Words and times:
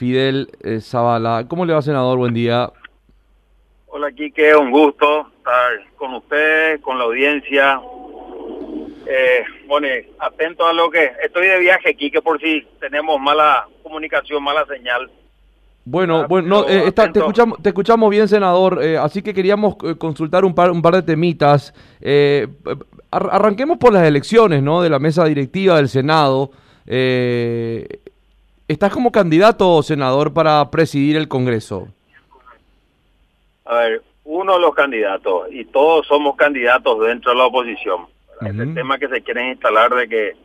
Fidel 0.00 0.48
eh, 0.62 0.80
Zavala. 0.80 1.44
¿Cómo 1.46 1.66
le 1.66 1.74
va, 1.74 1.82
senador? 1.82 2.16
Buen 2.16 2.32
día. 2.32 2.72
Hola, 3.88 4.10
Quique, 4.12 4.56
un 4.56 4.70
gusto 4.70 5.26
estar 5.36 5.72
con 5.96 6.14
usted, 6.14 6.80
con 6.80 6.96
la 6.96 7.04
audiencia. 7.04 7.78
Eh, 9.06 9.44
bueno, 9.66 9.88
atento 10.18 10.66
a 10.66 10.72
lo 10.72 10.90
que... 10.90 11.12
Estoy 11.22 11.48
de 11.48 11.58
viaje, 11.58 11.94
Quique, 11.94 12.22
por 12.22 12.40
si 12.40 12.66
tenemos 12.80 13.20
mala 13.20 13.68
comunicación, 13.82 14.42
mala 14.42 14.64
señal. 14.64 15.10
Bueno, 15.84 16.20
ah, 16.20 16.26
bueno, 16.26 16.64
eh, 16.66 16.90
te, 16.92 17.18
escuchamos, 17.18 17.60
te 17.60 17.68
escuchamos 17.68 18.08
bien, 18.08 18.26
senador, 18.26 18.82
eh, 18.82 18.96
así 18.96 19.20
que 19.20 19.34
queríamos 19.34 19.74
eh, 19.84 19.96
consultar 19.98 20.46
un 20.46 20.54
par, 20.54 20.70
un 20.70 20.80
par 20.80 20.94
de 20.94 21.02
temitas. 21.02 21.74
arranquemos 23.10 23.76
por 23.76 23.92
las 23.92 24.06
elecciones, 24.06 24.62
¿no? 24.62 24.80
De 24.80 24.88
la 24.88 24.98
mesa 24.98 25.26
directiva 25.26 25.76
del 25.76 25.90
Senado. 25.90 26.52
¿Estás 28.70 28.92
como 28.92 29.10
candidato, 29.10 29.82
senador, 29.82 30.32
para 30.32 30.70
presidir 30.70 31.16
el 31.16 31.26
Congreso? 31.26 31.88
A 33.64 33.74
ver, 33.74 34.02
uno 34.22 34.52
de 34.52 34.60
los 34.60 34.76
candidatos, 34.76 35.48
y 35.50 35.64
todos 35.64 36.06
somos 36.06 36.36
candidatos 36.36 37.04
dentro 37.04 37.32
de 37.32 37.38
la 37.38 37.46
oposición. 37.46 38.06
El 38.40 38.72
tema 38.72 38.96
que 38.96 39.08
se 39.08 39.22
quieren 39.22 39.48
instalar 39.48 39.92
de 39.92 40.08
que 40.08 40.36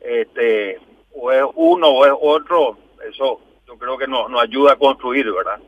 este 0.00 0.78
o 1.14 1.30
es 1.30 1.44
uno 1.54 1.88
o 1.88 2.06
es 2.06 2.12
otro, 2.18 2.78
eso 3.06 3.42
yo 3.68 3.76
creo 3.76 3.98
que 3.98 4.06
nos, 4.06 4.30
nos 4.30 4.40
ayuda 4.40 4.72
a 4.72 4.76
construir, 4.76 5.30
¿verdad? 5.30 5.60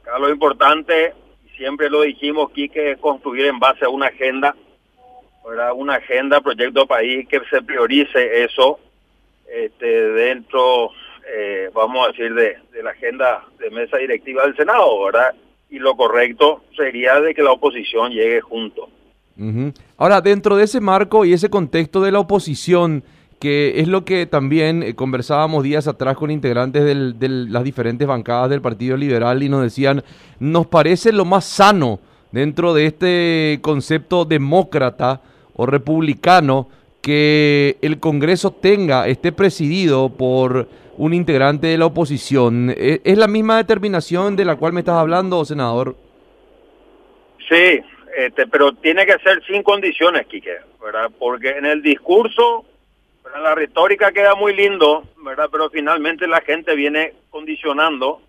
Acá 0.00 0.18
lo 0.18 0.30
importante, 0.30 1.12
siempre 1.58 1.90
lo 1.90 2.00
dijimos 2.00 2.52
aquí, 2.52 2.70
que 2.70 2.92
es 2.92 2.98
construir 3.00 3.44
en 3.44 3.58
base 3.58 3.84
a 3.84 3.90
una 3.90 4.06
agenda, 4.06 4.56
¿verdad? 5.46 5.72
Una 5.74 5.96
agenda, 5.96 6.40
proyecto 6.40 6.86
país, 6.86 7.28
que 7.28 7.42
se 7.50 7.60
priorice 7.60 8.44
eso 8.44 8.80
este, 9.46 9.86
dentro, 10.12 10.90
eh, 11.34 11.70
vamos 11.74 12.06
a 12.06 12.10
decir, 12.12 12.34
de, 12.34 12.82
la 12.82 12.90
agenda 12.90 13.44
de 13.58 13.70
mesa 13.70 13.96
directiva 13.98 14.44
del 14.44 14.56
Senado, 14.56 15.04
¿verdad? 15.04 15.34
Y 15.70 15.78
lo 15.78 15.96
correcto 15.96 16.62
sería 16.76 17.20
de 17.20 17.34
que 17.34 17.42
la 17.42 17.52
oposición 17.52 18.12
llegue 18.12 18.40
junto. 18.40 18.88
Ahora, 19.96 20.20
dentro 20.20 20.56
de 20.56 20.64
ese 20.64 20.80
marco 20.80 21.24
y 21.24 21.32
ese 21.32 21.48
contexto 21.48 22.00
de 22.00 22.10
la 22.10 22.18
oposición, 22.18 23.04
que 23.38 23.80
es 23.80 23.86
lo 23.86 24.04
que 24.04 24.26
también 24.26 24.82
eh, 24.82 24.94
conversábamos 24.94 25.62
días 25.62 25.86
atrás 25.86 26.16
con 26.16 26.30
integrantes 26.30 26.84
de 26.84 27.28
las 27.28 27.62
diferentes 27.62 28.08
bancadas 28.08 28.50
del 28.50 28.60
Partido 28.60 28.96
Liberal 28.96 29.42
y 29.42 29.48
nos 29.48 29.62
decían, 29.62 30.02
nos 30.40 30.66
parece 30.66 31.12
lo 31.12 31.24
más 31.24 31.44
sano 31.44 32.00
dentro 32.32 32.74
de 32.74 32.86
este 32.86 33.58
concepto 33.62 34.24
demócrata 34.24 35.20
o 35.54 35.66
republicano 35.66 36.68
que 37.00 37.78
el 37.80 38.00
Congreso 38.00 38.50
tenga, 38.50 39.06
esté 39.06 39.32
presidido 39.32 40.08
por 40.10 40.68
un 40.98 41.14
integrante 41.14 41.68
de 41.68 41.78
la 41.78 41.86
oposición. 41.86 42.70
¿E-, 42.76 43.00
¿Es 43.04 43.16
la 43.16 43.28
misma 43.28 43.56
determinación 43.56 44.36
de 44.36 44.44
la 44.44 44.56
cual 44.56 44.72
me 44.72 44.80
estás 44.80 44.96
hablando, 44.96 45.44
senador? 45.44 45.96
Sí, 47.48 47.80
este, 48.16 48.46
pero 48.46 48.72
tiene 48.72 49.06
que 49.06 49.16
ser 49.18 49.42
sin 49.46 49.62
condiciones, 49.62 50.26
Quique, 50.26 50.56
¿verdad? 50.82 51.10
Porque 51.18 51.50
en 51.50 51.64
el 51.64 51.82
discurso 51.82 52.66
la 53.42 53.54
retórica 53.54 54.12
queda 54.12 54.34
muy 54.34 54.54
lindo, 54.54 55.04
¿verdad? 55.22 55.48
Pero 55.50 55.70
finalmente 55.70 56.26
la 56.26 56.40
gente 56.40 56.74
viene 56.74 57.14
condicionando, 57.30 58.20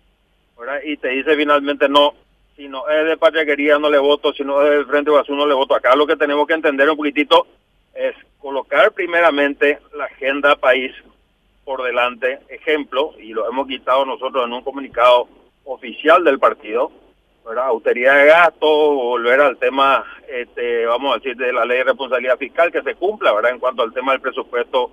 ¿verdad? 0.58 0.80
Y 0.84 0.96
te 0.96 1.08
dice 1.08 1.36
finalmente 1.36 1.88
no, 1.88 2.14
si 2.56 2.68
no 2.68 2.88
es 2.88 3.06
de 3.06 3.16
patriaquería 3.16 3.78
no 3.78 3.90
le 3.90 3.98
voto, 3.98 4.32
si 4.32 4.44
no 4.44 4.62
es 4.62 4.70
del 4.70 4.86
Frente 4.86 5.10
Azul 5.18 5.36
no 5.36 5.46
le 5.46 5.54
voto. 5.54 5.74
Acá 5.74 5.96
lo 5.96 6.06
que 6.06 6.16
tenemos 6.16 6.46
que 6.46 6.54
entender 6.54 6.88
un 6.88 6.96
poquitito 6.96 7.46
es 7.94 8.14
colocar 8.38 8.92
primeramente 8.92 9.78
la 9.96 10.04
agenda 10.04 10.54
país 10.54 10.92
por 11.70 11.84
delante, 11.84 12.40
ejemplo, 12.48 13.14
y 13.20 13.32
lo 13.32 13.48
hemos 13.48 13.68
quitado 13.68 14.04
nosotros 14.04 14.44
en 14.44 14.52
un 14.52 14.62
comunicado 14.62 15.28
oficial 15.62 16.24
del 16.24 16.40
partido, 16.40 16.90
¿verdad? 17.46 17.66
Autoridad 17.66 18.16
de 18.16 18.26
gasto, 18.26 18.66
volver 18.66 19.40
al 19.40 19.56
tema, 19.56 20.04
este, 20.28 20.84
vamos 20.86 21.12
a 21.12 21.18
decir, 21.18 21.36
de 21.36 21.52
la 21.52 21.64
ley 21.64 21.78
de 21.78 21.84
responsabilidad 21.84 22.38
fiscal 22.38 22.72
que 22.72 22.82
se 22.82 22.96
cumpla, 22.96 23.32
¿verdad? 23.32 23.52
En 23.52 23.60
cuanto 23.60 23.84
al 23.84 23.92
tema 23.92 24.10
del 24.10 24.20
presupuesto 24.20 24.90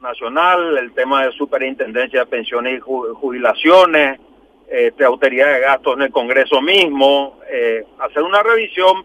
nacional, 0.00 0.78
el 0.78 0.94
tema 0.94 1.26
de 1.26 1.32
superintendencia 1.32 2.20
de 2.20 2.26
pensiones 2.26 2.78
y 2.78 2.80
jubilaciones, 2.80 4.18
este, 4.66 5.04
autoridad 5.04 5.52
de 5.52 5.60
gastos 5.60 5.94
en 5.96 6.02
el 6.04 6.10
Congreso 6.10 6.62
mismo, 6.62 7.38
eh, 7.50 7.84
hacer 7.98 8.22
una 8.22 8.42
revisión 8.42 9.04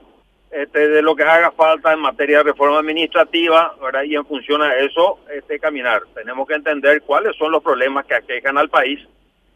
este, 0.51 0.87
de 0.87 1.01
lo 1.01 1.15
que 1.15 1.23
haga 1.23 1.51
falta 1.51 1.93
en 1.93 1.99
materia 1.99 2.39
de 2.39 2.45
reforma 2.45 2.79
administrativa, 2.79 3.75
¿verdad? 3.81 4.03
Y 4.03 4.15
en 4.15 4.25
función 4.25 4.61
a 4.61 4.75
eso, 4.77 5.19
este, 5.31 5.59
caminar. 5.59 6.01
Tenemos 6.15 6.47
que 6.47 6.55
entender 6.55 7.03
cuáles 7.03 7.35
son 7.37 7.51
los 7.51 7.63
problemas 7.63 8.05
que 8.05 8.15
aquejan 8.15 8.57
al 8.57 8.69
país, 8.69 8.99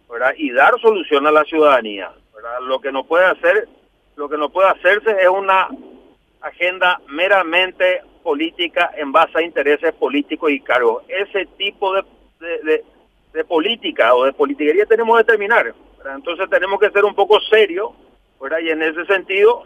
¿verdad? 0.10 0.34
Y 0.38 0.52
dar 0.52 0.80
solución 0.80 1.26
a 1.26 1.32
la 1.32 1.44
ciudadanía. 1.46 2.12
Lo 2.68 2.80
que 2.80 2.92
no 2.92 3.06
puede 3.06 3.26
hacer, 3.26 3.68
lo 4.16 4.30
que 4.30 4.38
no 4.38 4.50
puede 4.50 4.70
hacerse 4.70 5.12
es 5.20 5.30
una 5.30 5.70
agenda 6.42 7.02
meramente 7.08 8.02
política 8.22 8.92
en 8.96 9.12
base 9.12 9.38
a 9.38 9.42
intereses 9.42 9.94
políticos 9.94 10.52
y 10.52 10.60
cargos. 10.60 11.04
Ese 11.08 11.46
tipo 11.58 11.94
de, 11.94 12.04
de, 13.34 13.44
política 13.46 14.14
o 14.14 14.26
de 14.26 14.34
politiquería 14.34 14.86
tenemos 14.86 15.18
que 15.18 15.24
terminar. 15.24 15.74
Entonces 16.16 16.50
tenemos 16.50 16.80
que 16.80 16.92
ser 16.92 17.04
un 17.06 17.16
poco 17.16 17.40
serios, 17.40 17.92
y 18.62 18.70
en 18.70 18.84
ese 18.84 19.06
sentido, 19.06 19.66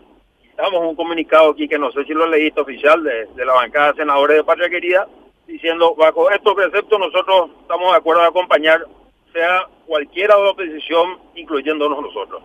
damos 0.58 0.82
un 0.82 0.96
comunicado 0.96 1.52
aquí 1.52 1.68
que 1.68 1.78
no 1.78 1.92
sé 1.92 2.04
si 2.06 2.14
lo 2.14 2.28
leíste 2.28 2.62
oficial 2.62 3.04
de, 3.04 3.28
de 3.36 3.46
la 3.46 3.54
bancada 3.54 3.92
de 3.92 4.00
senadores 4.00 4.38
de 4.38 4.44
Patria 4.44 4.70
Querida, 4.70 5.08
diciendo, 5.48 5.96
bajo 5.96 6.30
estos 6.32 6.56
preceptos 6.56 7.00
nosotros 7.00 7.52
estamos 7.62 7.92
de 7.92 7.98
acuerdo 7.98 8.24
a 8.24 8.28
acompañar, 8.28 8.86
sea 9.32 9.68
cualquiera 9.86 10.36
de 10.36 10.44
la 10.44 10.50
oposición, 10.52 11.18
incluyéndonos 11.36 12.02
nosotros. 12.02 12.42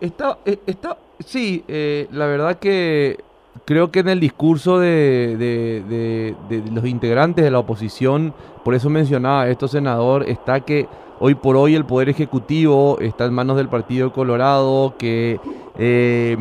Está, 0.00 0.38
eh, 0.44 0.58
está, 0.66 0.98
sí, 1.20 1.64
eh, 1.68 2.08
la 2.10 2.26
verdad 2.26 2.58
que 2.58 3.18
creo 3.64 3.90
que 3.90 4.00
en 4.00 4.08
el 4.08 4.20
discurso 4.20 4.78
de, 4.78 5.36
de, 5.36 6.62
los 6.72 6.84
integrantes 6.86 7.44
de 7.44 7.50
la 7.50 7.60
oposición, 7.60 8.34
por 8.64 8.74
eso 8.74 8.90
mencionaba 8.90 9.48
esto, 9.48 9.68
senador, 9.68 10.28
está 10.28 10.60
que 10.60 10.86
hoy 11.20 11.34
por 11.34 11.56
hoy 11.56 11.74
el 11.74 11.84
Poder 11.84 12.08
Ejecutivo 12.08 12.98
está 13.00 13.26
en 13.26 13.34
manos 13.34 13.56
del 13.56 13.68
Partido 13.68 14.12
Colorado, 14.12 14.94
que 14.98 15.38
eh, 15.76 16.36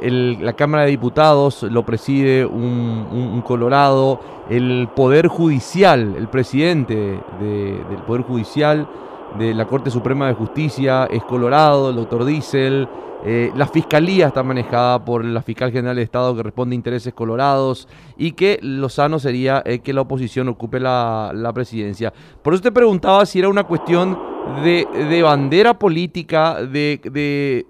la 0.00 0.52
Cámara 0.52 0.84
de 0.84 0.90
Diputados 0.90 1.62
lo 1.64 1.84
preside 1.84 2.46
un, 2.46 3.42
Colorado, 3.44 4.20
el 4.48 4.88
Poder 4.94 5.28
Judicial, 5.28 6.14
el 6.16 6.28
presidente 6.28 7.20
del 7.40 8.02
Poder 8.06 8.22
Judicial 8.22 8.86
de 9.36 9.54
la 9.54 9.66
Corte 9.66 9.90
Suprema 9.90 10.26
de 10.28 10.34
Justicia 10.34 11.06
es 11.10 11.22
Colorado, 11.24 11.90
el 11.90 11.96
doctor 11.96 12.24
Diesel. 12.24 12.88
Eh, 13.24 13.50
la 13.56 13.66
fiscalía 13.66 14.28
está 14.28 14.44
manejada 14.44 15.04
por 15.04 15.24
la 15.24 15.42
fiscal 15.42 15.72
general 15.72 15.96
de 15.96 16.02
Estado 16.02 16.36
que 16.36 16.42
responde 16.44 16.74
a 16.74 16.76
intereses 16.76 17.12
colorados 17.12 17.88
y 18.16 18.32
que 18.32 18.60
lo 18.62 18.88
sano 18.88 19.18
sería 19.18 19.60
eh, 19.66 19.80
que 19.80 19.92
la 19.92 20.02
oposición 20.02 20.48
ocupe 20.48 20.78
la, 20.78 21.50
presidencia. 21.52 22.12
Por 22.42 22.54
eso 22.54 22.62
te 22.62 22.70
preguntaba 22.72 23.26
si 23.26 23.40
era 23.40 23.48
una 23.48 23.64
cuestión 23.64 24.18
de, 24.62 25.20
bandera 25.22 25.78
política, 25.78 26.62
de, 26.62 27.00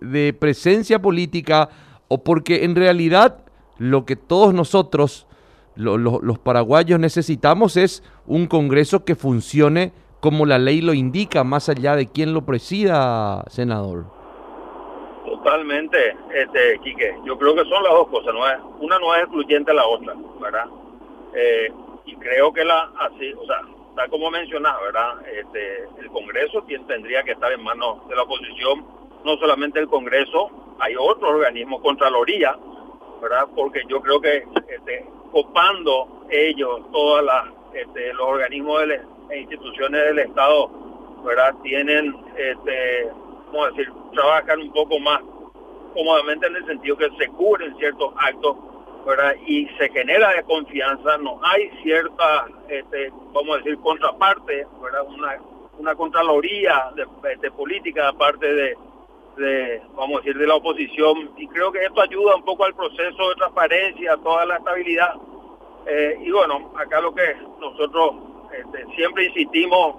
de, 0.00 0.36
presencia 0.38 1.00
política, 1.00 1.70
o 2.08 2.22
porque 2.22 2.64
en 2.64 2.76
realidad 2.76 3.38
lo 3.78 4.04
que 4.04 4.16
todos 4.16 4.52
nosotros, 4.52 5.26
los 5.76 6.38
paraguayos, 6.40 7.00
necesitamos 7.00 7.76
es 7.76 8.02
un 8.26 8.46
Congreso 8.46 9.04
que 9.04 9.16
funcione 9.16 9.92
como 10.20 10.46
la 10.46 10.58
ley 10.58 10.80
lo 10.80 10.94
indica, 10.94 11.44
más 11.44 11.68
allá 11.68 11.94
de 11.94 12.08
quién 12.08 12.34
lo 12.34 12.42
presida, 12.42 13.44
senador. 13.48 14.04
Totalmente, 15.24 16.16
este, 16.34 16.78
Quique. 16.82 17.14
Yo 17.24 17.38
creo 17.38 17.54
que 17.54 17.64
son 17.64 17.82
las 17.82 17.92
dos 17.92 18.08
cosas, 18.08 18.34
no 18.34 18.48
es, 18.48 18.58
una 18.80 18.98
no 18.98 19.14
es 19.14 19.22
excluyente 19.22 19.70
a 19.70 19.74
la 19.74 19.86
otra, 19.86 20.14
¿verdad? 20.40 20.66
Eh, 21.34 21.72
y 22.06 22.16
creo 22.16 22.52
que 22.52 22.64
la, 22.64 22.90
así, 22.98 23.32
o 23.34 23.46
sea, 23.46 23.60
tal 23.94 24.10
como 24.10 24.30
mencionaba, 24.30 24.80
¿verdad? 24.82 25.26
Este, 25.28 25.84
el 26.00 26.08
Congreso 26.08 26.64
tendría 26.86 27.22
que 27.22 27.32
estar 27.32 27.52
en 27.52 27.62
manos 27.62 28.08
de 28.08 28.16
la 28.16 28.22
oposición, 28.22 28.84
no 29.24 29.36
solamente 29.36 29.78
el 29.78 29.88
Congreso, 29.88 30.50
hay 30.80 30.94
otros 30.96 31.30
organismos, 31.30 31.82
Contraloría, 31.82 32.56
¿verdad? 33.20 33.46
Porque 33.54 33.82
yo 33.88 34.00
creo 34.00 34.20
que 34.20 34.44
este, 34.68 35.04
copando 35.30 36.26
ellos 36.30 36.80
todas 36.92 37.24
las 37.24 37.44
este, 37.74 38.12
los 38.14 38.26
organismos 38.26 38.80
del, 38.80 39.00
e 39.30 39.40
instituciones 39.40 40.04
del 40.04 40.18
Estado, 40.20 40.70
¿verdad? 41.24 41.54
Tienen, 41.62 42.14
este, 42.36 43.08
¿cómo 43.50 43.66
decir? 43.66 43.90
Trabajan 44.12 44.60
un 44.60 44.72
poco 44.72 44.98
más 44.98 45.20
cómodamente 45.94 46.46
en 46.46 46.56
el 46.56 46.66
sentido 46.66 46.96
que 46.96 47.10
se 47.18 47.28
cubren 47.28 47.76
ciertos 47.78 48.12
actos, 48.16 48.56
¿verdad? 49.06 49.34
Y 49.46 49.66
se 49.78 49.88
genera 49.90 50.30
de 50.30 50.42
confianza, 50.44 51.18
no 51.18 51.40
hay 51.42 51.70
cierta, 51.82 52.46
este, 52.68 53.10
vamos 53.32 53.56
a 53.56 53.58
decir, 53.58 53.78
contraparte, 53.78 54.66
¿verdad? 54.80 55.02
Una, 55.08 55.38
una 55.78 55.94
contraloría 55.94 56.90
de, 56.94 57.50
política 57.50 58.08
aparte 58.08 58.46
de, 58.46 58.76
de, 59.36 59.82
vamos 59.94 60.16
a 60.16 60.18
decir, 60.18 60.38
de 60.38 60.46
la 60.46 60.56
oposición. 60.56 61.30
Y 61.36 61.46
creo 61.48 61.72
que 61.72 61.84
esto 61.84 62.00
ayuda 62.00 62.36
un 62.36 62.44
poco 62.44 62.64
al 62.64 62.74
proceso 62.74 63.28
de 63.30 63.34
transparencia, 63.36 64.12
a 64.12 64.16
toda 64.18 64.46
la 64.46 64.56
estabilidad. 64.56 65.14
Eh, 65.86 66.18
y 66.20 66.30
bueno, 66.30 66.72
acá 66.76 67.00
lo 67.00 67.14
que 67.14 67.34
nosotros 67.60 68.14
este, 68.52 68.86
siempre 68.94 69.26
insistimos 69.26 69.96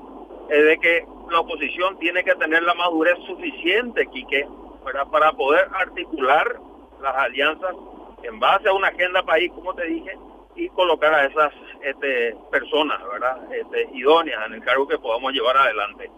es 0.50 0.66
de 0.66 0.80
que 0.80 1.06
la 1.30 1.42
oposición 1.42 1.98
tiene 2.00 2.24
que 2.24 2.36
tener 2.36 2.63
la 2.63 2.74
madurez 2.74 3.18
suficiente, 3.28 4.07
Quique, 4.07 4.48
para, 4.84 5.06
para 5.06 5.31
poder 5.34 5.68
articular 5.74 6.60
las 7.01 7.16
alianzas 7.16 7.75
en 8.24 8.40
base 8.40 8.68
a 8.68 8.74
una 8.74 8.88
agenda 8.88 9.24
país, 9.24 9.51
como 9.54 9.74
te 9.74 9.86
dije, 9.86 10.18
y 10.56 10.69
colocar 10.69 11.13
a 11.13 11.25
esas 11.25 11.54
este, 11.84 12.36
personas, 12.51 13.01
¿verdad? 13.07 13.54
Este, 13.54 13.88
idóneas 13.94 14.46
en 14.48 14.56
el 14.56 14.63
cargo 14.63 14.88
que 14.88 14.98
podamos 14.98 15.31
llevar 15.31 15.56
adelante. 15.57 16.12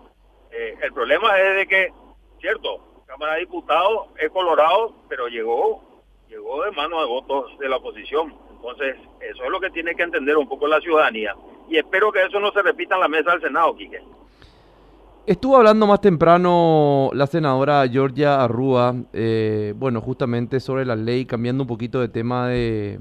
Eh, 0.51 0.75
el 0.81 0.93
problema 0.93 1.37
es 1.39 1.55
de 1.57 1.67
que, 1.67 1.93
cierto, 2.39 3.03
Cámara 3.05 3.33
de 3.33 3.41
Diputados 3.41 4.07
es 4.17 4.29
colorado, 4.31 4.95
pero 5.09 5.27
llegó, 5.27 5.83
llegó 6.27 6.63
de 6.63 6.71
mano 6.71 7.01
de 7.01 7.07
votos 7.07 7.57
de 7.59 7.69
la 7.69 7.77
oposición. 7.77 8.33
Entonces, 8.51 8.95
eso 9.19 9.43
es 9.43 9.49
lo 9.49 9.59
que 9.59 9.69
tiene 9.69 9.95
que 9.95 10.03
entender 10.03 10.37
un 10.37 10.47
poco 10.47 10.67
la 10.67 10.79
ciudadanía. 10.81 11.35
Y 11.71 11.77
espero 11.77 12.11
que 12.11 12.21
eso 12.21 12.37
no 12.41 12.51
se 12.51 12.61
repita 12.61 12.95
en 12.95 13.01
la 13.01 13.07
mesa 13.07 13.31
del 13.31 13.41
Senado, 13.41 13.73
Quique. 13.77 14.03
Estuvo 15.25 15.55
hablando 15.55 15.87
más 15.87 16.01
temprano 16.01 17.09
la 17.13 17.27
senadora 17.27 17.87
Georgia 17.87 18.43
Arrúa, 18.43 18.93
eh, 19.13 19.73
bueno, 19.77 20.01
justamente 20.01 20.59
sobre 20.59 20.85
la 20.85 20.97
ley, 20.97 21.25
cambiando 21.25 21.63
un 21.63 21.67
poquito 21.67 22.01
de 22.01 22.09
tema 22.09 22.49
de, 22.49 22.99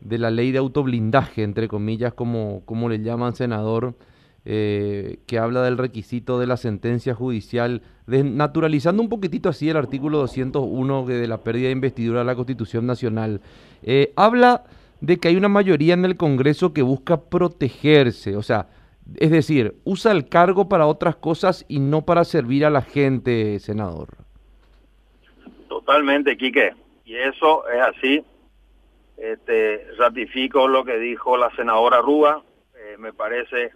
de 0.00 0.18
la 0.18 0.30
ley 0.30 0.52
de 0.52 0.58
autoblindaje, 0.58 1.42
entre 1.42 1.66
comillas, 1.66 2.12
como, 2.12 2.62
como 2.66 2.90
le 2.90 3.00
llaman 3.00 3.34
senador, 3.34 3.94
eh, 4.44 5.20
que 5.26 5.38
habla 5.38 5.62
del 5.62 5.78
requisito 5.78 6.38
de 6.38 6.46
la 6.46 6.58
sentencia 6.58 7.14
judicial, 7.14 7.80
naturalizando 8.06 9.02
un 9.02 9.08
poquitito 9.08 9.48
así 9.48 9.70
el 9.70 9.78
artículo 9.78 10.18
201 10.18 11.06
de 11.06 11.26
la 11.26 11.38
pérdida 11.38 11.68
de 11.68 11.72
investidura 11.72 12.18
de 12.18 12.26
la 12.26 12.34
Constitución 12.34 12.84
Nacional. 12.84 13.40
Eh, 13.82 14.12
habla 14.16 14.64
de 15.06 15.18
que 15.18 15.28
hay 15.28 15.36
una 15.36 15.48
mayoría 15.48 15.94
en 15.94 16.04
el 16.04 16.16
Congreso 16.16 16.72
que 16.72 16.82
busca 16.82 17.28
protegerse, 17.28 18.36
o 18.36 18.42
sea, 18.42 18.68
es 19.16 19.30
decir, 19.30 19.74
usa 19.84 20.12
el 20.12 20.28
cargo 20.28 20.68
para 20.68 20.86
otras 20.86 21.16
cosas 21.16 21.66
y 21.68 21.78
no 21.78 22.06
para 22.06 22.24
servir 22.24 22.64
a 22.64 22.70
la 22.70 22.80
gente, 22.80 23.58
senador. 23.58 24.08
Totalmente, 25.68 26.36
Quique. 26.38 26.72
Y 27.04 27.16
eso 27.16 27.68
es 27.68 27.80
así. 27.82 28.24
Este, 29.18 29.86
ratifico 29.98 30.66
lo 30.68 30.84
que 30.84 30.98
dijo 30.98 31.36
la 31.36 31.54
senadora 31.54 32.00
Rúa. 32.00 32.42
Eh, 32.74 32.96
me 32.98 33.12
parece 33.12 33.72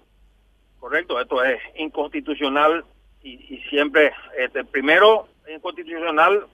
correcto. 0.81 1.21
Esto 1.21 1.45
es 1.45 1.61
inconstitucional 1.77 2.85
y, 3.23 3.59
siempre, 3.69 4.13
este, 4.39 4.65
primero, 4.65 5.29
inconstitucional 5.55 6.47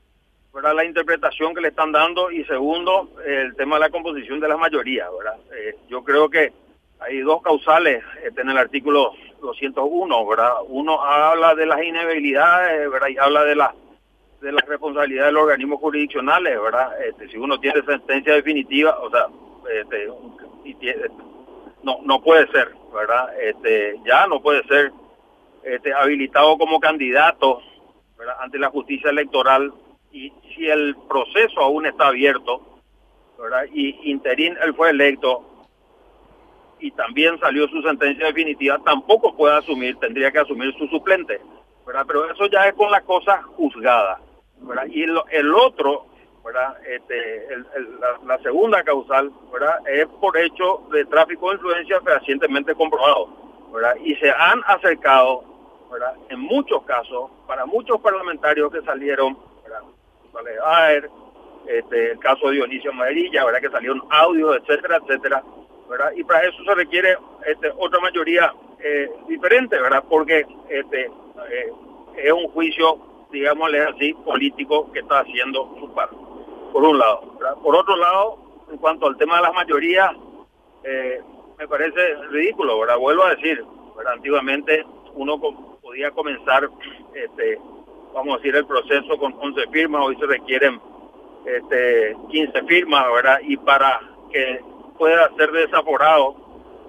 ¿verdad? 0.55 0.75
la 0.75 0.85
interpretación 0.85 1.55
que 1.55 1.61
le 1.61 1.69
están 1.69 1.91
dando 1.91 2.31
y 2.31 2.45
segundo, 2.45 3.11
el 3.27 3.57
tema 3.57 3.77
de 3.77 3.81
la 3.81 3.91
composición 3.91 4.39
de 4.41 4.49
las 4.49 4.59
mayorías. 4.59 5.09
¿verdad? 5.19 5.39
Eh, 5.57 5.77
yo 5.89 6.05
creo 6.05 6.31
que 6.31 6.53
hay 7.01 7.21
dos 7.21 7.43
causales 7.43 8.03
este, 8.25 8.41
en 8.41 8.51
el 8.51 8.59
artículo 8.59 9.13
201, 9.41 10.27
¿verdad? 10.27 10.53
Uno 10.69 11.03
habla 11.03 11.55
de 11.55 11.67
las 11.67 11.83
inhabilidades, 11.83 12.91
¿verdad? 12.91 13.09
Y 13.09 13.19
habla 13.19 13.45
de 13.45 13.57
la 13.57 13.75
de 14.41 14.53
la 14.53 14.63
responsabilidad 14.67 15.27
de 15.27 15.33
los 15.33 15.45
organismos 15.45 15.81
jurisdiccionales, 15.81 16.61
¿verdad? 16.61 16.91
Este, 17.03 17.29
si 17.29 17.39
uno 17.39 17.59
tiene 17.59 17.83
sentencia 17.83 18.35
definitiva, 18.35 18.99
o 19.01 19.11
sea, 19.11 19.27
este, 19.81 20.07
no 21.83 21.99
no 22.03 22.23
puede 22.23 22.47
ser, 22.49 22.71
¿verdad? 22.93 23.39
Este, 23.41 23.99
ya 24.05 24.27
no 24.27 24.41
puede 24.43 24.63
ser 24.65 24.93
este, 25.63 25.95
habilitado 25.95 26.59
como 26.59 26.79
candidato, 26.79 27.63
¿verdad? 28.19 28.37
Ante 28.41 28.59
la 28.59 28.69
justicia 28.69 29.11
electoral 29.11 29.73
y 30.15 30.33
si 30.55 30.69
el 30.71 30.97
proceso 31.09 31.61
aún 31.61 31.87
está 31.87 32.07
abierto, 32.07 32.63
¿verdad? 33.37 33.65
Y 33.75 34.11
interín 34.11 34.57
él 34.63 34.73
fue 34.75 34.91
electo, 34.91 35.45
y 36.79 36.93
también 36.93 37.39
salió 37.41 37.67
su 37.69 37.83
sentencia 37.83 38.27
definitiva, 38.27 38.79
tampoco 38.85 39.35
puede 39.37 39.57
asumir, 39.57 39.97
tendría 39.97 40.31
que 40.31 40.39
asumir 40.39 40.73
su 40.79 40.87
suplente, 40.87 41.41
¿verdad? 41.85 42.05
Pero 42.07 42.31
eso 42.31 42.47
ya 42.47 42.69
es 42.69 42.75
con 42.75 42.91
la 42.93 43.01
cosa 43.01 43.43
juzgada, 43.43 44.21
¿verdad? 44.61 44.87
Y 44.87 45.03
el, 45.03 45.55
otro, 45.55 46.07
¿verdad? 46.45 46.77
Este, 46.87 47.49
la, 48.25 48.39
segunda 48.39 48.85
causal, 48.85 49.33
¿verdad? 49.53 49.79
Es 49.89 50.07
por 50.21 50.37
hecho 50.37 50.87
de 50.93 51.05
tráfico 51.07 51.49
de 51.49 51.57
influencia 51.57 52.01
fehacientemente 52.03 52.75
comprobado, 52.77 53.31
¿verdad? 53.73 53.97
Y 54.05 54.15
se 54.17 54.31
han 54.31 54.61
acercado, 54.69 55.43
¿verdad? 55.91 56.15
En 56.29 56.39
muchos 56.39 56.85
casos, 56.85 57.33
para 57.49 57.67
muchos 57.67 58.01
parlamentarios 58.01 58.71
que 58.71 58.83
salieron, 58.83 59.37
¿verdad? 60.35 60.63
Vale, 60.65 61.11
este, 61.67 62.13
el 62.13 62.19
caso 62.19 62.49
de 62.49 62.57
Dionisio 62.57 62.91
Amarilla, 62.91 63.45
¿verdad? 63.45 63.61
Que 63.61 63.71
salieron 63.71 64.03
audios, 64.11 64.57
etcétera, 64.57 64.99
etcétera, 65.03 65.43
y 66.17 66.25
para 66.25 66.47
eso 66.49 66.65
se 66.65 66.75
requiere 66.75 67.17
este, 67.47 67.71
otra 67.79 68.01
mayoría 68.01 68.53
eh, 68.81 69.11
diferente, 69.29 69.79
¿verdad? 69.81 70.05
Porque 70.09 70.47
este 70.69 71.03
eh, 71.05 71.73
es 72.17 72.33
un 72.33 72.49
juicio, 72.49 72.99
digámosle 73.31 73.81
así, 73.83 74.15
político 74.25 74.91
que 74.93 75.01
está 75.01 75.21
haciendo 75.21 75.75
su 75.79 75.93
parte, 75.95 76.17
por 76.73 76.83
un 76.83 76.99
lado. 76.99 77.39
Por 77.63 77.77
otro 77.77 77.97
lado, 77.97 78.39
en 78.71 78.79
cuanto 78.79 79.07
al 79.07 79.17
tema 79.17 79.37
de 79.37 79.43
las 79.43 79.55
mayorías, 79.55 80.11
eh, 80.85 81.23
me 81.59 81.69
parece 81.69 82.15
ridículo, 82.31 82.79
¿verdad? 82.81 82.99
Vuelvo 82.99 83.25
a 83.25 83.35
decir, 83.35 83.65
¿verdad? 83.97 84.15
Antiguamente 84.15 84.85
uno 85.15 85.39
podía 85.81 86.11
comenzar, 86.11 86.69
este, 87.15 87.59
vamos 88.15 88.35
a 88.35 88.37
decir, 88.39 88.55
el 88.55 88.67
proceso 88.67 89.19
con 89.19 89.35
11 89.39 89.67
firmas, 89.73 90.03
hoy 90.03 90.17
se 90.17 90.27
requieren 90.27 90.81
este, 91.45 92.17
15 92.31 92.63
firmas, 92.63 93.05
¿verdad? 93.13 93.39
Y 93.43 93.57
para 93.57 94.01
que 94.33 94.61
pueda 94.99 95.29
ser 95.37 95.51
desaforado, 95.51 96.37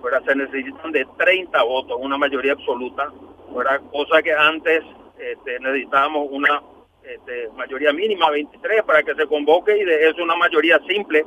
pero 0.02 0.24
se 0.24 0.36
necesitan 0.36 0.92
de 0.92 1.06
30 1.18 1.64
votos, 1.64 1.98
una 2.00 2.18
mayoría 2.18 2.54
absoluta, 2.54 3.12
¿verdad? 3.54 3.82
cosa 3.92 4.22
que 4.22 4.34
antes 4.34 4.84
este, 5.18 5.60
necesitábamos 5.60 6.28
una 6.30 6.62
este, 7.04 7.50
mayoría 7.56 7.92
mínima, 7.92 8.30
23, 8.30 8.84
para 8.84 9.04
que 9.04 9.16
se 9.16 9.28
convoque 9.28 9.76
y 9.78 9.84
de 9.84 10.10
eso 10.10 10.24
una 10.24 10.36
mayoría 10.36 10.80
simple, 10.88 11.26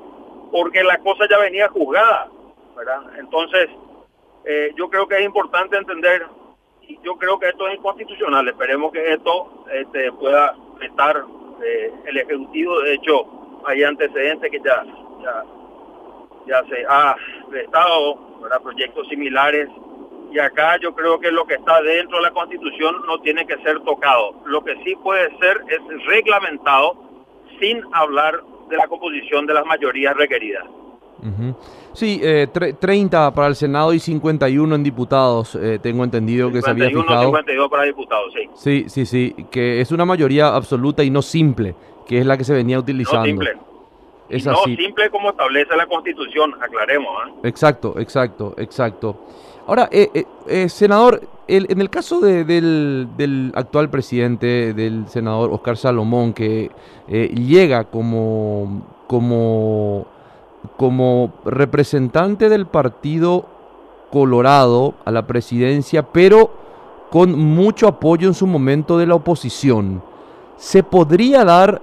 porque 0.52 0.82
la 0.84 0.98
cosa 0.98 1.26
ya 1.28 1.38
venía 1.38 1.68
juzgada. 1.68 2.30
¿verdad? 2.76 3.02
Entonces, 3.18 3.68
eh, 4.44 4.72
yo 4.76 4.88
creo 4.88 5.08
que 5.08 5.16
es 5.16 5.24
importante 5.24 5.76
entender, 5.76 6.24
yo 7.02 7.16
creo 7.16 7.38
que 7.38 7.48
esto 7.48 7.68
es 7.68 7.76
inconstitucional, 7.76 8.48
esperemos 8.48 8.92
que 8.92 9.12
esto 9.12 9.64
este, 9.72 10.12
pueda 10.12 10.54
estar 10.80 11.24
eh, 11.64 11.92
el 12.06 12.16
Ejecutivo, 12.16 12.80
de 12.80 12.94
hecho, 12.94 13.26
hay 13.66 13.82
antecedentes 13.82 14.50
que 14.50 14.60
ya, 14.60 14.84
ya 15.22 15.44
ya 16.48 16.64
se 16.64 16.84
ha 16.88 17.14
estado 17.62 18.40
para 18.40 18.58
proyectos 18.60 19.06
similares 19.08 19.68
y 20.32 20.38
acá 20.38 20.78
yo 20.78 20.94
creo 20.94 21.20
que 21.20 21.30
lo 21.30 21.46
que 21.46 21.54
está 21.54 21.80
dentro 21.82 22.18
de 22.18 22.24
la 22.24 22.30
constitución 22.30 22.96
no 23.06 23.20
tiene 23.20 23.46
que 23.46 23.56
ser 23.58 23.80
tocado. 23.80 24.34
Lo 24.44 24.62
que 24.62 24.74
sí 24.84 24.94
puede 24.96 25.30
ser 25.38 25.62
es 25.68 26.06
reglamentado 26.06 26.96
sin 27.60 27.82
hablar 27.92 28.42
de 28.68 28.76
la 28.76 28.86
composición 28.88 29.46
de 29.46 29.54
las 29.54 29.64
mayorías 29.64 30.14
requeridas. 30.16 30.64
Sí, 31.92 32.20
eh, 32.22 32.46
30 32.46 33.34
para 33.34 33.48
el 33.48 33.56
Senado 33.56 33.92
y 33.92 33.98
51 33.98 34.74
en 34.74 34.82
diputados, 34.84 35.56
eh, 35.56 35.78
tengo 35.82 36.04
entendido 36.04 36.52
que 36.52 36.62
se 36.62 36.70
había 36.70 36.88
fijado. 36.88 37.24
52 37.26 37.68
para 37.68 37.82
diputados, 37.84 38.32
sí. 38.32 38.48
Sí, 38.54 38.84
sí, 38.88 39.06
sí, 39.06 39.46
que 39.50 39.80
es 39.80 39.90
una 39.90 40.04
mayoría 40.04 40.54
absoluta 40.54 41.02
y 41.02 41.10
no 41.10 41.22
simple, 41.22 41.74
que 42.06 42.18
es 42.18 42.26
la 42.26 42.36
que 42.36 42.44
se 42.44 42.54
venía 42.54 42.78
utilizando. 42.78 43.20
No 43.20 43.24
simple. 43.24 43.68
Es 44.28 44.44
no 44.44 44.56
simple 44.64 45.10
como 45.10 45.30
establece 45.30 45.74
la 45.74 45.86
Constitución, 45.86 46.54
aclaremos. 46.60 47.10
¿eh? 47.28 47.48
Exacto, 47.48 47.94
exacto, 47.98 48.54
exacto. 48.58 49.16
Ahora, 49.66 49.88
eh, 49.90 50.10
eh, 50.14 50.24
eh 50.46 50.68
senador, 50.68 51.22
en 51.46 51.80
el 51.80 51.90
caso 51.90 52.20
del, 52.20 53.08
del, 53.16 53.52
actual 53.54 53.90
presidente, 53.90 54.74
del 54.74 55.08
senador 55.08 55.50
Oscar 55.50 55.76
Salomón, 55.76 56.34
que 56.34 56.70
llega 57.08 57.84
como, 57.84 59.04
como, 59.06 60.06
como 60.76 61.32
representante 61.44 62.48
del 62.48 62.66
Partido 62.66 63.46
Colorado 64.10 64.94
a 65.04 65.10
la 65.10 65.26
presidencia, 65.26 66.02
pero 66.02 66.50
con 67.10 67.38
mucho 67.38 67.88
apoyo 67.88 68.28
en 68.28 68.34
su 68.34 68.46
momento 68.46 68.98
de 68.98 69.06
la 69.06 69.14
oposición, 69.14 70.02
¿se 70.56 70.82
podría 70.82 71.44
dar 71.44 71.80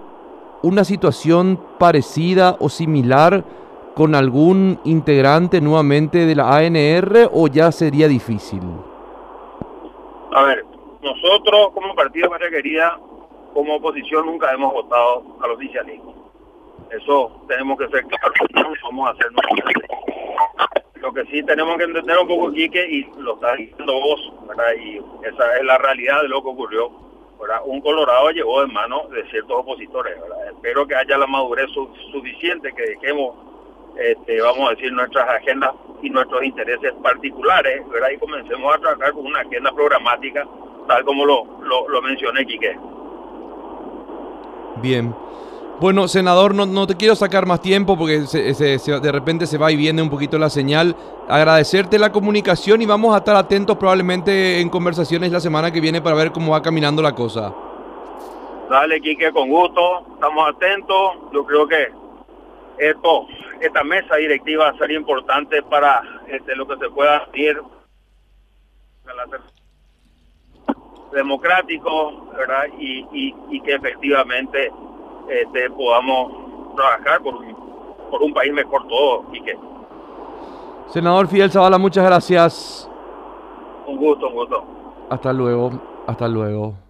una 0.64 0.84
situación 0.84 1.60
parecida 1.78 2.58
o 2.60 2.70
similar 2.70 3.44
con 3.96 4.16
algún 4.16 4.80
integrante 4.84 5.62
nuevamente 5.62 6.26
de 6.26 6.36
la 6.36 6.58
ANR 6.58 7.30
o 7.32 7.48
ya 7.48 7.72
sería 7.72 8.08
difícil? 8.08 8.62
A 10.34 10.44
ver, 10.44 10.66
nosotros 11.02 11.70
como 11.74 11.94
Partido 11.94 12.30
Patria 12.30 12.50
Querida, 12.50 13.00
como 13.54 13.76
oposición, 13.76 14.26
nunca 14.26 14.52
hemos 14.52 14.74
votado 14.74 15.24
al 15.42 15.52
oficialismo. 15.52 16.15
Eso 16.92 17.46
tenemos 17.48 17.78
que 17.78 17.88
ser 17.90 18.06
claros, 18.06 18.78
vamos 18.84 19.08
a 19.08 19.12
hacer 19.12 19.28
Lo 20.96 21.14
que 21.14 21.26
sí 21.26 21.44
tenemos 21.44 21.78
que 21.78 21.84
entender 21.84 22.18
un 22.18 22.28
poco, 22.28 22.52
Quique, 22.52 22.86
y 22.88 23.04
lo 23.20 23.36
está 23.36 23.56
diciendo 23.56 23.94
vos, 23.94 24.34
¿verdad? 24.48 24.74
y 24.80 24.98
esa 25.28 25.58
es 25.58 25.64
la 25.64 25.78
realidad 25.78 26.22
de 26.22 26.30
lo 26.30 26.42
que 26.42 26.50
ocurrió 26.50 27.06
un 27.66 27.82
Colorado 27.82 28.30
llegó 28.32 28.64
en 28.64 28.74
manos 28.74 29.10
de 29.12 29.28
ciertos 29.30 29.58
opositores. 29.58 30.18
Espero 30.48 30.86
que 30.88 30.96
haya 30.96 31.18
la 31.18 31.28
madurez 31.28 31.68
suficiente, 32.12 32.74
que 32.74 32.84
dejemos, 32.84 33.36
este, 33.98 34.42
vamos 34.42 34.68
a 34.68 34.76
decir, 34.76 34.92
nuestras 34.92 35.28
agendas 35.30 35.72
y 36.02 36.10
nuestros 36.10 36.44
intereses 36.44 36.94
particulares 37.04 37.88
¿verdad? 37.90 38.10
y 38.12 38.18
comencemos 38.18 38.76
a 38.76 38.80
trabajar 38.80 39.14
con 39.14 39.26
una 39.26 39.42
agenda 39.42 39.72
programática 39.72 40.46
tal 40.88 41.04
como 41.04 41.26
lo, 41.26 41.46
lo, 41.62 41.88
lo 41.90 42.02
mencioné, 42.02 42.46
Quique. 42.46 42.78
Bien. 44.78 45.16
Bueno, 45.78 46.08
senador, 46.08 46.56
no, 46.56 46.66
no, 46.66 46.88
te 46.88 46.96
quiero 46.96 47.16
sacar 47.16 47.46
más 47.46 47.62
tiempo 47.62 47.98
porque 47.98 48.20
de 48.22 49.12
repente 49.12 49.46
se 49.46 49.58
va 49.58 49.74
y 49.74 49.76
viene 49.76 50.02
un 50.02 50.10
poquito 50.10 50.38
la 50.38 50.50
señal. 50.50 50.96
Agradecerte 51.28 52.00
la 52.00 52.14
comunicación 52.14 52.82
y 52.82 52.86
vamos 52.86 53.14
a 53.14 53.18
estar 53.18 53.36
atentos 53.36 53.76
probablemente 53.78 54.62
en 54.62 54.70
conversaciones 54.70 55.34
la 55.34 55.42
semana 55.42 55.72
que 55.72 55.82
viene 55.82 56.02
para 56.02 56.16
ver 56.16 56.32
cómo 56.32 56.54
va 56.54 56.62
caminando 56.62 57.02
la 57.02 57.14
cosa. 57.14 57.54
Dale, 58.70 59.02
Quique, 59.02 59.32
con 59.34 59.50
gusto. 59.50 60.06
Estamos 60.14 60.50
atentos. 60.50 61.12
Yo 61.34 61.46
creo 61.46 61.68
que 61.68 61.90
esto, 62.78 63.28
esta 63.60 63.84
mesa 63.84 64.16
directiva 64.16 64.74
sería 64.78 64.98
importante 64.98 65.62
para 65.64 66.02
este, 66.28 66.56
lo 66.56 66.66
que 66.68 66.78
se 66.78 66.90
pueda 66.90 67.18
hacer 67.18 67.62
democrático, 71.12 72.28
¿verdad? 72.38 72.64
Y, 72.80 73.06
y, 73.12 73.36
y 73.50 73.62
que 73.62 73.76
efectivamente 73.76 74.72
este, 75.30 75.70
podamos 75.72 76.32
trabajar 76.76 77.22
por 77.22 77.36
un, 77.36 77.56
por 78.12 78.22
un 78.22 78.34
país 78.34 78.54
mejor 78.54 78.88
todo, 78.88 79.24
Quique. 79.32 79.58
Senador 80.88 81.28
Fidel 81.28 81.52
Zavala, 81.52 81.78
muchas 81.78 82.06
gracias. 82.06 82.90
Un 83.88 83.98
gusto, 83.98 84.28
un 84.28 84.34
gusto. 84.34 84.64
Hasta 85.10 85.34
luego, 85.34 85.72
hasta 86.08 86.28
luego. 86.28 86.85